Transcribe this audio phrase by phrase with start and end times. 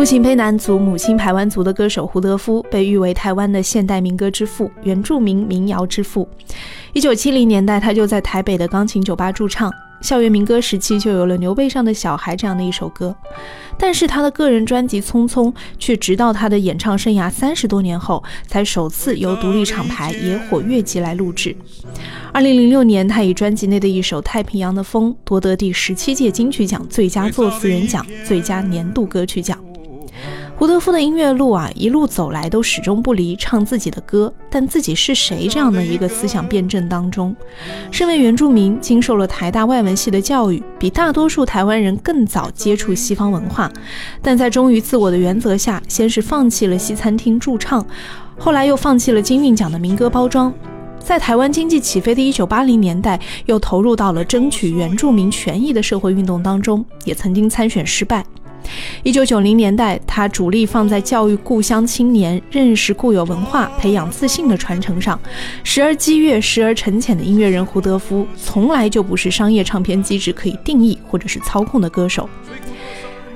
[0.00, 6.26] 父亲卑南族、母亲排湾族的歌手胡德夫，被誉为台湾的现代民歌之父、原住民民谣之父。
[6.94, 9.70] 一九七零年代，他就在台北的钢琴酒吧驻唱。
[10.00, 13.14] 校园民歌时期就有了《牛背上的小孩》这样的一首歌，
[13.76, 21.54] 但是他的个人专辑《匆匆》却直到他的演唱生涯三十多年后，才首次由独立厂牌野火乐集来录制。
[22.32, 29.62] 二零零六年，他以专辑内的一首《太平洋的风》夺得第十七届金曲奖最佳作词人奖、最佳年度歌曲奖。
[30.60, 37.34] 胡德夫的音乐路啊，一路走来都始终不离唱自己的歌，但自己是谁这样的一个思想辩证当中。
[37.90, 43.72] 身为原住民，经受了台大外文系的教育，比大多数台湾人更早接触西方文化，
[44.20, 47.82] 但在忠于自我的原则下，先是放弃了西餐厅驻唱，
[48.38, 50.52] 后来又放弃了金韵奖的民歌包装，
[50.98, 58.22] 在台湾经济起飞的一九八零年代，又投入到了争取原住民权益的社会运动当中，也曾经参选失败。
[59.02, 65.18] 一九九零年代，他主力放在教育故乡青年认识固有文化、培养自信的传承上。
[65.64, 72.28] 时而激越，时而沉潜的音乐人胡德夫，从来就不是商业唱片机制可以定义或者是操控的歌手。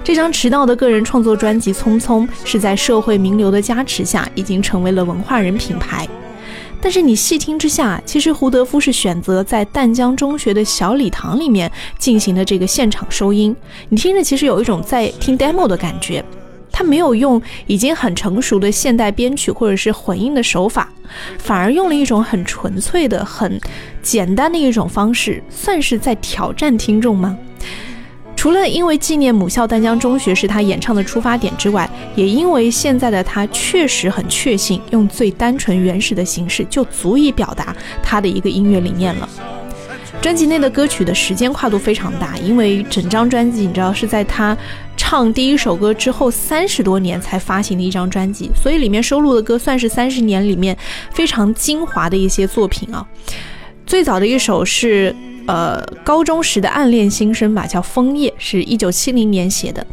[0.03, 6.07] 这张迟到的个人创作专辑《匆匆》，是在社会名流的加持下，已经成为了文化人品牌。
[6.85, 13.57] 但是你细听之下，其实胡德夫是选择在淡江中学的小礼堂里面进行的这个现场收音。
[13.89, 16.23] 你听着，其实有一种在听 demo 的感觉。
[16.71, 20.93] 他没有用已经很成熟的现代编曲或者是混音的手法，
[21.39, 23.59] 反而用了一种很纯粹的、很
[24.03, 27.35] 简单的一种方式，算是在挑战听众吗？
[28.45, 39.27] 除了因为纪念母校丹江中学是他演唱的出发点之外，也因为现在的他确实很确信，用最单纯原始的形式就足以表达他的一个音乐理念了。
[40.21, 44.55] 专辑内的歌曲的时间跨度非常大，因为整张专辑你知道是在他
[44.95, 50.77] 唱第一首歌之后三十多年才发行的一张专辑，所以里面收录的歌算是三十年里面
[51.11, 53.07] 非常精华的一些作品啊。
[53.87, 55.15] 最早的一首是。
[55.47, 59.87] 呃，高中时的暗恋新生吧，叫《枫叶》，是一九七零年写的。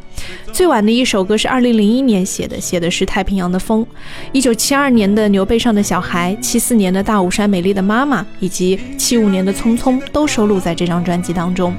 [0.54, 3.84] 最晚的一首歌是二零零一年写的，写的是《太平洋的风》。
[4.32, 11.76] 一九七二年的《牛背上的小孩》，七四年的《大武山美丽的妈妈》，以及七五年的《匆匆》，都收录在这张专辑当中。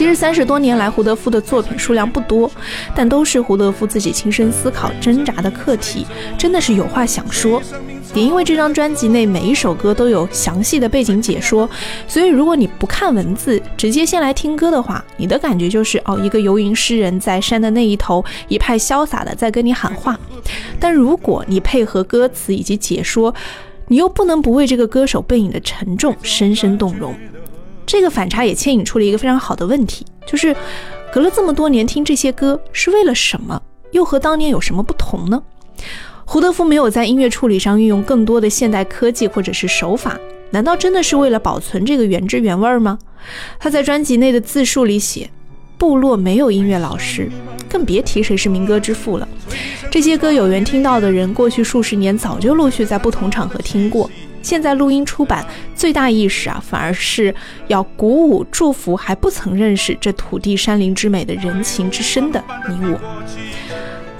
[0.00, 2.50] 其实三十多年来，胡德夫的作品数量不多，
[2.94, 6.06] 但都是胡德夫自己亲身思考、挣扎的课题，
[6.38, 7.60] 真的是有话想说。
[8.14, 11.68] 也因为这张专辑内每一首歌都有详细的背景解说，
[12.08, 20.18] 所以如果你不看文字，直接先来听歌的话，你的感觉就是哦，一个游吟诗人在山的那一头，一派潇洒的在跟你喊话。
[20.78, 23.34] 但如果你配合歌词以及解说，
[23.88, 27.14] 你又不能不为这个歌手背影的沉重深深动容。
[27.90, 30.54] 这个反差也牵引出了一个非常好的问题，就是
[31.12, 33.60] 隔了这么多年听这些歌是为了什么？
[33.90, 35.42] 又和当年有什么不同呢？
[36.24, 40.16] 胡德夫没有在音乐处理上运用更多的现代科技或者是手法，
[40.50, 42.96] 难道真的是为了保存这个原汁原味吗？
[43.58, 45.28] 他在专辑内的自述里写
[45.76, 47.28] ：“部落没有音乐老师，
[47.68, 49.28] 更别提谁是民歌之父了。
[49.90, 54.08] 这些歌有缘听到的人，过去数十年早就陆续在不同场合听过。
[54.42, 57.34] 现在录音出版，最大意识啊，反而是
[57.68, 62.98] 要鼓舞、祝福还不曾认识这土地山林之美的人情之深的你我。”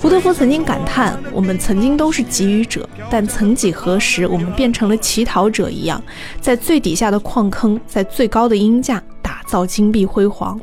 [0.01, 6.03] 胡德夫曾经感叹：“我们曾经都是给予者，但曾几何时，我们变成了乞讨者一样，
[6.41, 10.59] 在最底下的矿坑，在最高的音价打造金碧辉煌。”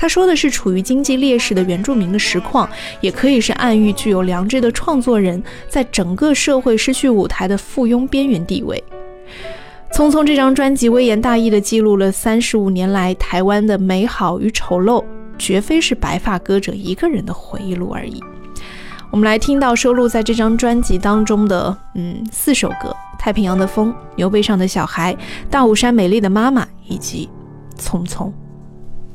[0.00, 2.66] 他说的是处于经济劣势的原住民的实况，
[3.02, 8.82] 也可以是暗喻具有良知的创作人在整个社会失去舞台的附庸边缘地位。
[9.94, 15.04] 《匆匆》这张专辑微言大义地记录了三十五年来台湾的美好与丑陋，
[15.38, 18.22] 绝非是白发歌者一个人的回忆录而已。
[19.10, 22.88] 我们来听到收录在这张专辑当中的，嗯，四首歌：
[23.18, 25.12] 《太平洋的风》、《牛背上的小孩》、
[25.50, 27.28] 《大武山美丽的妈妈》以及
[27.78, 28.28] 《匆匆》。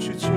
[0.00, 0.32] 徐徐吹来，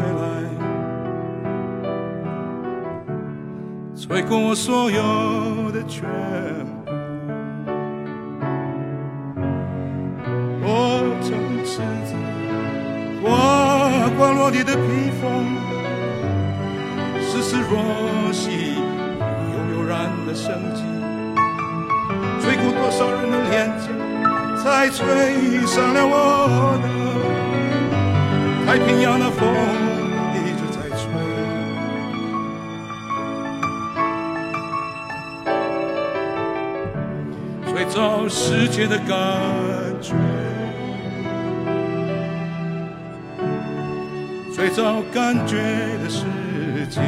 [3.95, 6.91] 吹过我所有的全部。
[10.61, 10.67] 我
[11.21, 11.31] 从
[11.63, 12.13] 赤子，
[13.21, 13.29] 刮
[14.17, 15.55] 刮落地的披风，
[17.21, 17.79] 是丝若
[18.33, 20.83] 细，悠悠然的生机。
[22.41, 23.87] 吹过多少人的脸颊，
[24.61, 26.85] 才吹上了我的
[28.73, 29.47] 太平洋的风，
[30.33, 31.05] 一直在吹，
[37.71, 39.07] 吹走世界的感
[40.01, 40.15] 觉。
[44.51, 45.55] 最早感觉
[46.03, 46.25] 的世
[46.89, 46.99] 界，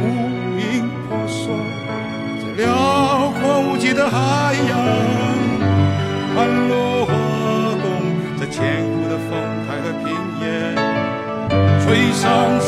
[0.00, 0.04] 无
[0.58, 1.56] 影婆娑
[2.42, 4.76] 在辽阔无际的海洋，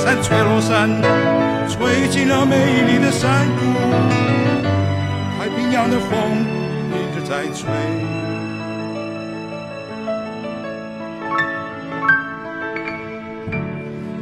[0.08, 0.88] 山，吹落山，
[1.68, 3.60] 吹进了美丽的山谷，
[5.38, 6.46] 太平洋的风
[6.94, 7.68] 一直在吹。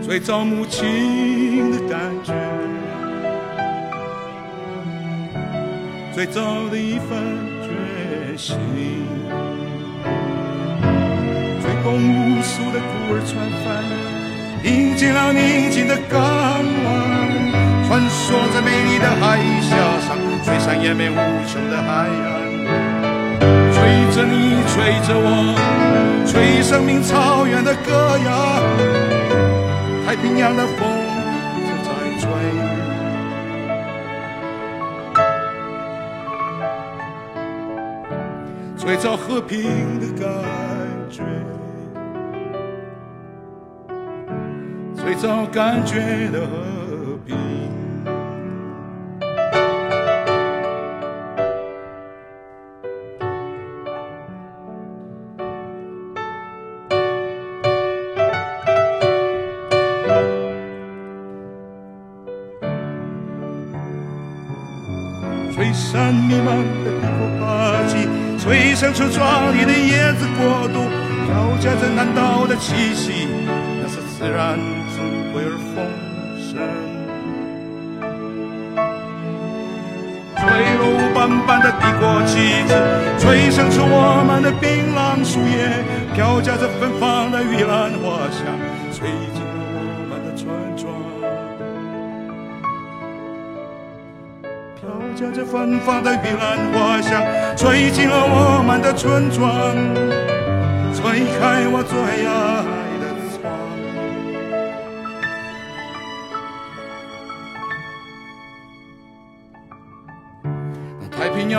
[0.02, 2.34] 最早母亲的感觉，
[6.12, 7.16] 最早的一份
[7.62, 8.58] 决心，
[11.60, 13.66] 吹动无数的孤儿船帆，
[14.64, 16.64] 迎进了宁静的港湾，
[17.86, 21.16] 穿梭在美丽的海峡上，吹上延绵无
[21.46, 22.26] 穷的海岸，
[23.72, 23.76] 吹
[24.14, 25.54] 着你，吹着我，
[26.26, 28.28] 吹生命草原的歌谣。
[30.06, 30.78] 太平洋的风
[31.56, 31.88] 一直在
[32.20, 32.24] 吹，
[38.78, 40.26] 吹着和平的感
[41.10, 41.22] 觉，
[45.06, 46.00] 最早感觉
[46.32, 47.36] 的和平。
[65.54, 68.08] 吹散弥漫的帝国霸气，
[68.40, 70.80] 吹响出壮丽的叶子国度，
[71.28, 73.28] 飘夹着南岛的气息，
[73.80, 74.58] 那是自然
[75.76, 75.84] 智慧而丰
[76.40, 76.56] 盛。
[80.38, 80.42] 吹
[80.78, 80.84] 落
[81.14, 82.70] 斑斑的帝国旗帜，
[83.18, 85.84] 吹响出我们的槟榔树叶，
[86.14, 88.44] 飘夹着芬芳的玉兰花香，
[88.92, 89.78] 吹进了我
[90.08, 90.84] 们的村庄。
[94.76, 94.82] 飘
[95.14, 97.22] 夹着芬芳的玉兰花香，
[97.56, 99.74] 吹进了我们的村庄，
[100.94, 102.30] 吹开我最爱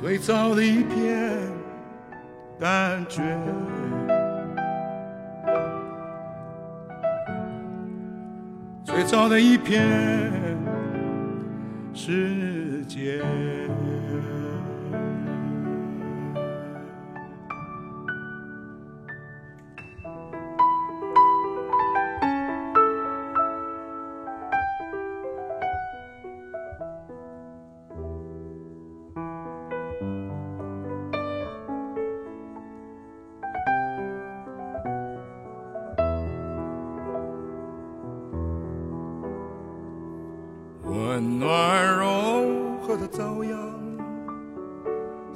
[0.00, 1.30] 最早的一片
[2.58, 3.20] 感觉，
[8.82, 9.86] 最早的一片
[11.92, 13.22] 世界。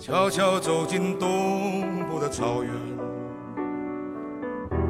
[0.06, 2.70] 悄悄走进东部的草原。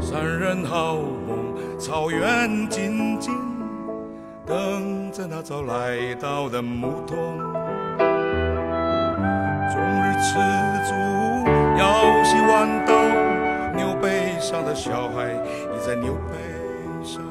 [0.01, 3.33] 山人好梦，草原静静
[4.45, 7.17] 等着那早来到的牧童。
[9.71, 10.35] 终日吃
[10.85, 10.93] 足，
[11.79, 12.93] 腰系弯刀，
[13.77, 17.23] 牛背上的小孩倚在牛背上。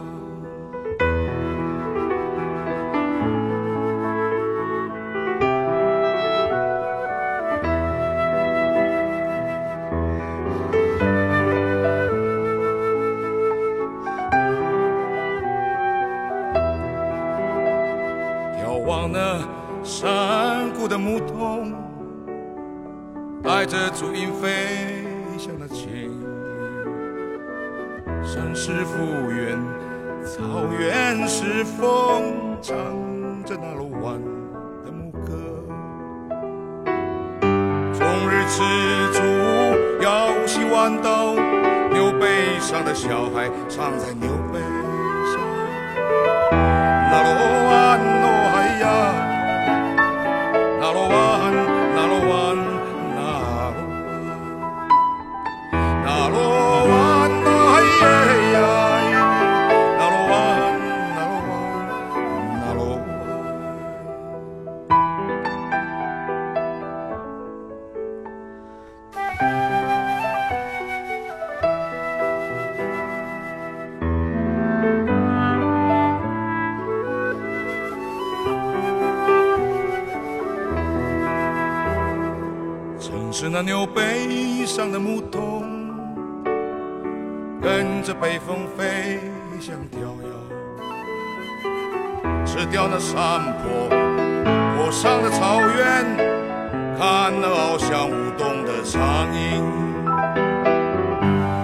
[31.35, 32.75] 是风，唱
[33.43, 34.21] 着那罗湾
[34.85, 35.31] 的牧歌。
[37.91, 38.61] 终日吃
[39.11, 39.19] 足，
[40.03, 41.33] 摇起弯刀，
[41.91, 44.59] 牛背上的小孩藏在牛背
[45.31, 45.41] 上。
[46.51, 47.33] 那罗
[47.67, 47.92] 湾
[83.65, 85.63] 牛背上的牧童，
[87.61, 89.21] 跟着北风飞
[89.59, 90.27] 向迢遥，
[92.45, 93.87] 吃掉那山坡，
[94.75, 96.03] 坡上的草原，
[96.97, 99.63] 看那翱翔舞动的苍鹰。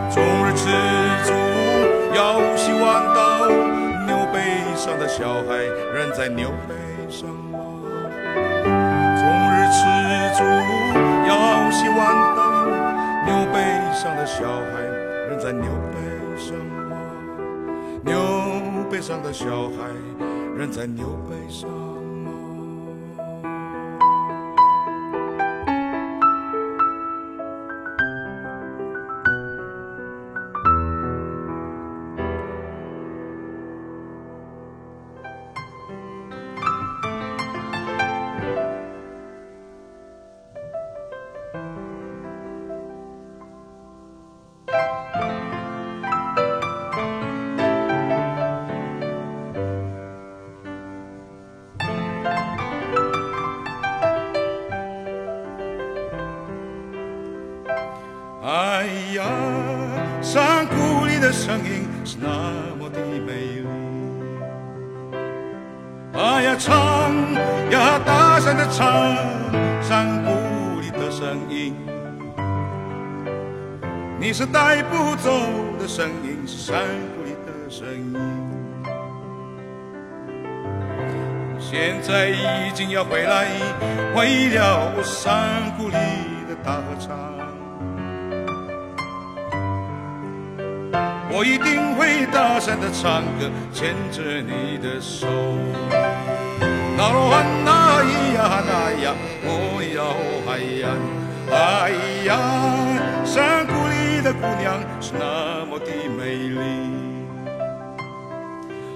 [0.09, 0.69] 终日吃
[1.25, 1.33] 足，
[2.15, 3.49] 腰系弯刀，
[4.05, 4.39] 牛背
[4.77, 5.57] 上的小孩
[5.93, 6.73] 仍在牛背
[7.09, 7.59] 上吗？
[9.17, 9.79] 终日吃
[10.37, 10.43] 足，
[11.97, 12.39] 弯刀，
[13.25, 13.57] 牛背
[13.93, 14.81] 上的小孩
[15.29, 15.97] 仍在牛背
[16.37, 16.55] 上
[16.89, 16.97] 吗？
[18.03, 18.13] 牛
[18.89, 19.75] 背上的小孩
[20.55, 21.69] 仍在牛背上
[61.49, 62.27] 声音是那
[62.77, 63.65] 么的美丽。
[66.13, 67.11] 啊呀，唱
[67.71, 69.15] 呀，大声的唱，
[69.81, 70.29] 山谷
[70.79, 71.73] 里的声音。
[74.19, 75.31] 你是带不走
[75.79, 78.15] 的声音，是山谷里的声音。
[81.59, 83.47] 现在已经要回来，
[84.15, 85.93] 为了山谷里
[86.47, 87.38] 的大合唱。
[91.31, 95.27] 我一定会大声的唱歌，牵着你的手。
[96.97, 98.71] 那罗汉那咿呀那
[99.03, 99.13] 呀，
[99.45, 100.89] 哦呀哦嗨呀，
[101.51, 101.91] 哎
[102.25, 102.29] 呀，
[103.23, 105.85] 山谷里的姑娘是那么的
[106.17, 106.59] 美丽。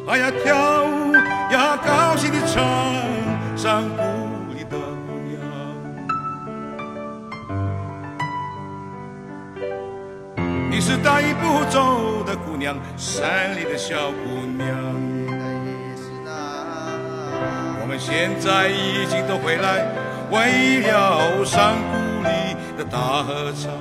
[0.08, 1.14] 哎呀，跳舞
[1.54, 2.64] 呀，高兴的唱，
[3.56, 4.02] 山谷
[10.86, 14.68] 是带不走的姑娘，山里的小姑娘。
[17.80, 19.88] 我们现在已经都回来，
[20.30, 21.96] 为了山谷
[22.28, 23.72] 里的大合唱。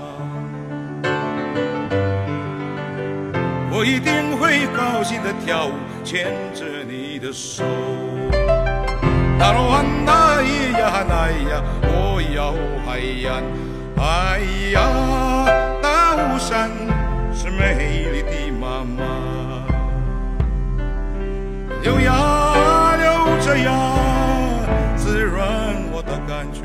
[3.72, 5.72] 我一定会高兴的跳舞，
[6.04, 7.64] 牵着你的手。
[9.40, 12.54] 那罗哇那咿呀那呀，哦呀哦
[12.86, 13.42] 嗨呀，
[13.98, 14.38] 哎
[14.70, 14.78] 呀，
[16.32, 16.70] 大雾山
[17.34, 19.04] 是美丽的妈妈，
[21.82, 23.70] 流呀流着呀，
[24.96, 25.44] 滋润
[25.92, 26.62] 我的感觉。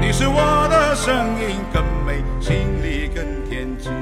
[0.00, 3.92] 你是我的声音更美，心里更恬静。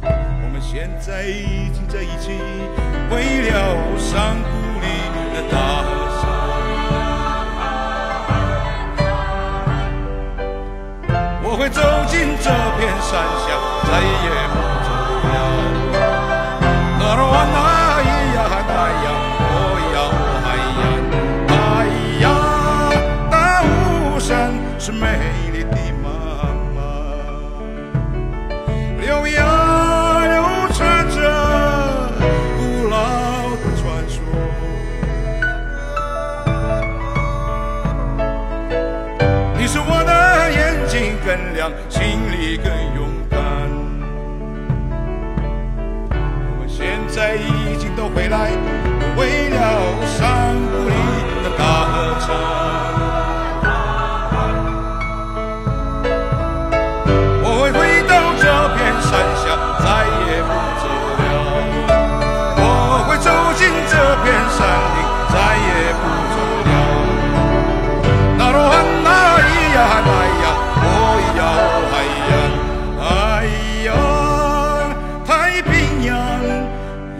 [0.00, 2.40] 我们现在已经在一起，
[3.10, 4.48] 为了山谷
[4.80, 4.86] 里
[5.34, 5.75] 的大
[11.66, 13.10] 会走进这片山
[13.42, 13.48] 下，
[13.88, 14.54] 再也不
[14.84, 14.88] 走
[17.70, 17.75] 了。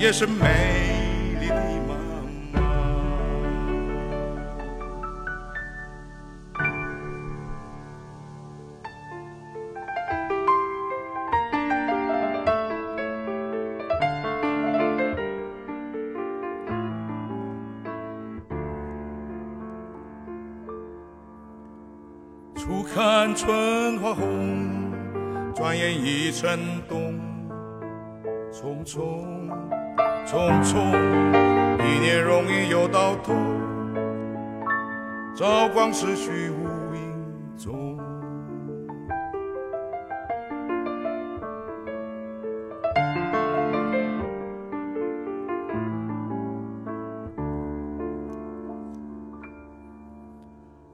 [0.07, 1.57] 也是美丽的
[1.89, 1.97] 妈
[2.53, 2.61] 妈。
[22.55, 24.23] 初看春花红，
[25.53, 27.19] 转眼已成冬。
[28.53, 29.51] 匆匆
[30.27, 30.77] 匆匆，
[31.79, 33.33] 一年容易又到头，
[35.37, 37.97] 朝光逝去无影踪。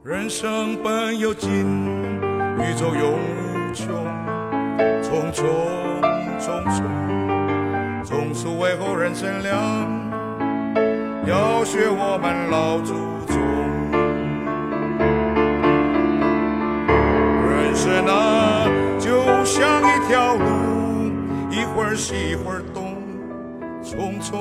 [0.05, 1.51] 人生本有尽，
[2.59, 3.89] 宇宙永无穷。
[5.03, 5.43] 匆匆，
[8.13, 9.59] 从此为后人乘凉，
[11.27, 12.93] 要学我们老祖
[13.27, 13.41] 宗。
[17.49, 20.45] 人生啊，就像一条路，
[21.51, 22.99] 一会儿西一会儿东，
[23.83, 24.37] 匆匆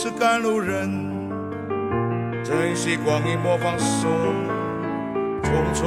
[0.00, 0.88] 是赶路人，
[2.44, 4.06] 珍惜光阴莫放手。
[5.42, 5.82] 匆匆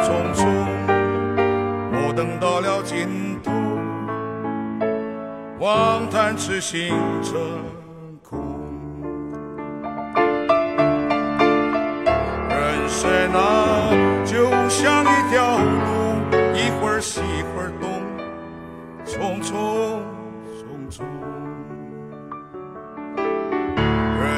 [0.00, 0.46] 匆匆，
[1.92, 3.52] 莫等到了尽头，
[5.60, 7.38] 望叹痴心成